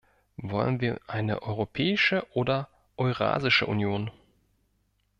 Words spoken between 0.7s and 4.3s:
wir eine europäische oder eurasische Union?